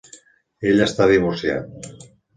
[0.71, 1.89] Ell està divorciat.